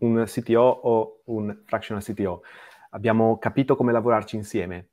[0.00, 2.42] un CTO o un fractional CTO,
[2.90, 4.88] abbiamo capito come lavorarci insieme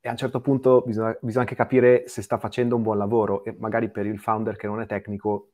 [0.00, 3.44] e a un certo punto bisogna, bisogna anche capire se sta facendo un buon lavoro
[3.44, 5.50] e magari per il founder che non è tecnico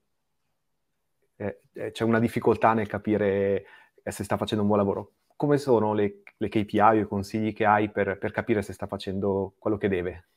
[1.36, 3.64] eh, eh c'è una difficoltà nel capire
[4.02, 5.12] eh, se sta facendo un buon lavoro.
[5.36, 8.86] Come sono le, le KPI o i consigli che hai per, per capire se sta
[8.86, 10.28] facendo quello che deve?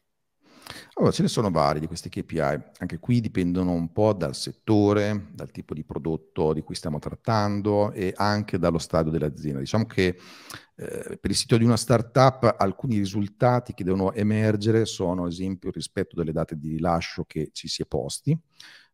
[0.94, 2.40] Allora, ce ne sono vari di questi KPI,
[2.80, 7.92] anche qui dipendono un po' dal settore, dal tipo di prodotto di cui stiamo trattando
[7.94, 9.60] e anche dallo stadio dell'azienda.
[9.60, 10.18] Diciamo che
[10.76, 15.70] eh, per il sito di una startup alcuni risultati che devono emergere sono, ad esempio,
[15.70, 18.38] il rispetto delle date di rilascio che ci si è posti,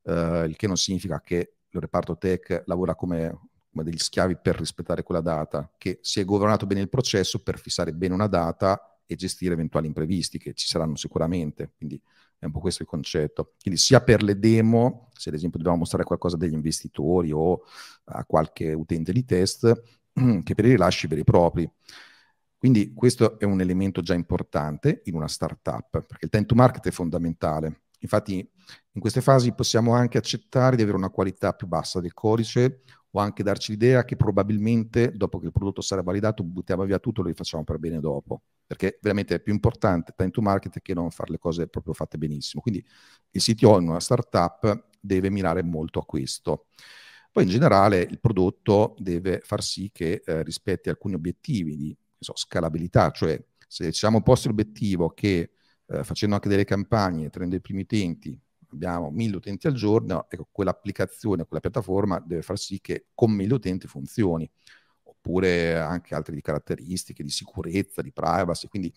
[0.04, 4.56] eh, il che non significa che il reparto tech lavora come, come degli schiavi per
[4.58, 8.97] rispettare quella data, che si è governato bene il processo per fissare bene una data
[9.08, 11.72] e gestire eventuali imprevisti che ci saranno sicuramente.
[11.76, 12.00] Quindi
[12.38, 13.54] è un po' questo il concetto.
[13.60, 17.64] Quindi sia per le demo, se ad esempio dobbiamo mostrare qualcosa agli investitori o
[18.06, 19.82] a qualche utente di test,
[20.44, 21.72] che per i rilasci veri e propri.
[22.58, 26.88] Quindi questo è un elemento già importante in una startup, perché il time to market
[26.88, 27.82] è fondamentale.
[28.00, 28.38] Infatti
[28.92, 32.82] in queste fasi possiamo anche accettare di avere una qualità più bassa del codice
[33.12, 37.22] o anche darci l'idea che probabilmente dopo che il prodotto sarà validato buttiamo via tutto
[37.22, 40.94] e lo rifacciamo per bene dopo perché veramente è più importante time to market che
[40.94, 42.62] non fare le cose proprio fatte benissimo.
[42.62, 42.86] Quindi
[43.32, 46.68] il CTO in una startup deve mirare molto a questo.
[47.32, 52.34] Poi in generale il prodotto deve far sì che eh, rispetti alcuni obiettivi di so,
[52.36, 55.52] scalabilità, cioè se ci siamo posti l'obiettivo che
[55.88, 58.40] eh, facendo anche delle campagne, tenendo i primi utenti,
[58.72, 63.54] abbiamo mille utenti al giorno, ecco, quell'applicazione, quella piattaforma deve far sì che con mille
[63.54, 64.50] utenti funzioni
[65.04, 68.68] oppure anche altre caratteristiche di sicurezza, di privacy.
[68.68, 68.94] Quindi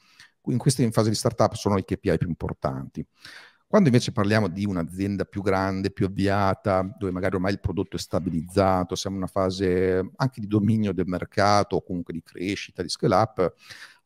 [0.46, 3.04] in queste in fase di startup sono i KPI più importanti.
[3.66, 8.00] Quando invece parliamo di un'azienda più grande, più avviata, dove magari ormai il prodotto è
[8.00, 12.88] stabilizzato, siamo in una fase anche di dominio del mercato o comunque di crescita, di
[12.88, 13.54] scale up,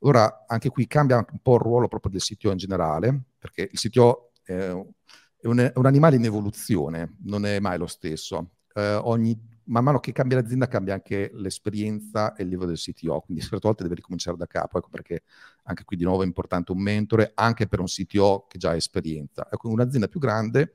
[0.04, 3.78] allora anche qui cambia un po' il ruolo proprio del CTO in generale, perché il
[3.78, 8.50] CTO è un, è un animale in evoluzione, non è mai lo stesso.
[8.74, 13.20] Eh, ogni man mano che cambia l'azienda cambia anche l'esperienza e il livello del CTO,
[13.20, 15.22] quindi certe volte deve ricominciare da capo, ecco perché
[15.64, 18.76] anche qui di nuovo è importante un mentore anche per un CTO che già ha
[18.76, 19.48] esperienza.
[19.50, 20.74] Ecco, un'azienda più grande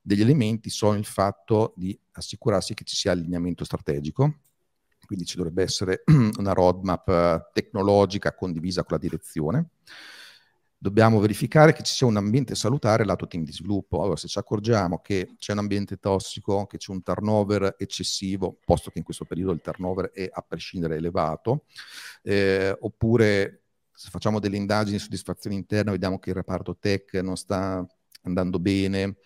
[0.00, 4.40] degli elementi sono il fatto di assicurarsi che ci sia allineamento strategico,
[5.14, 6.02] quindi ci dovrebbe essere
[6.38, 9.70] una roadmap eh, tecnologica condivisa con la direzione
[10.84, 14.02] dobbiamo verificare che ci sia un ambiente salutare lato team di sviluppo.
[14.02, 18.90] Allora, se ci accorgiamo che c'è un ambiente tossico, che c'è un turnover eccessivo, posto
[18.90, 21.64] che in questo periodo il turnover è a prescindere elevato,
[22.22, 27.38] eh, oppure se facciamo delle indagini di soddisfazione interna, vediamo che il reparto tech non
[27.38, 27.82] sta
[28.24, 29.16] andando bene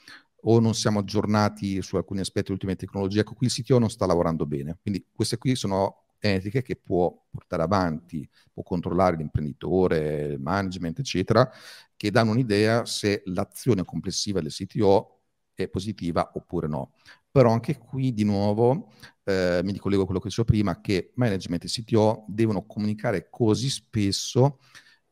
[0.42, 3.90] o non siamo aggiornati su alcuni aspetti delle ultime tecnologie, ecco qui il CTO non
[3.90, 4.78] sta lavorando bene.
[4.80, 11.48] Quindi queste qui sono etiche che può portare avanti, può controllare l'imprenditore, il management, eccetera,
[11.96, 15.20] che danno un'idea se l'azione complessiva del CTO
[15.54, 16.92] è positiva oppure no.
[17.30, 18.92] Però anche qui di nuovo
[19.24, 23.68] eh, mi ricollego a quello che dicevo prima, che management e CTO devono comunicare così
[23.68, 24.58] spesso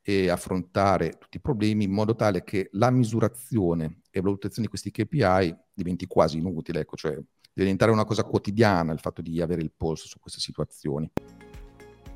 [0.08, 4.92] e affrontare tutti i problemi in modo tale che la misurazione e valutazione di questi
[4.92, 7.18] KPI diventi quasi inutile, ecco, cioè
[7.52, 11.10] diventare una cosa quotidiana il fatto di avere il polso su queste situazioni.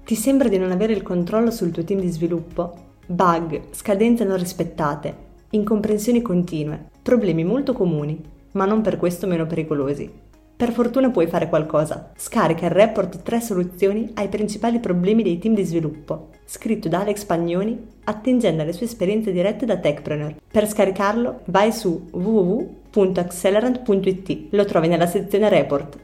[0.04, 2.94] Ti sembra di non avere il controllo sul tuo team di sviluppo?
[3.06, 5.16] Bug, scadenze non rispettate,
[5.50, 10.28] incomprensioni continue, problemi molto comuni, ma non per questo meno pericolosi.
[10.60, 12.12] Per fortuna puoi fare qualcosa.
[12.14, 17.24] Scarica il report 3 soluzioni ai principali problemi dei team di sviluppo, scritto da Alex
[17.24, 20.34] Pagnoni, attingendo alle sue esperienze dirette da Techpreneur.
[20.52, 24.46] Per scaricarlo vai su www www.accelerant.it.
[24.50, 25.96] Lo trovi nella sezione report.